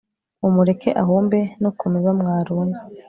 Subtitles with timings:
[0.41, 2.81] mumureke ahumbe no ku miba mwarunze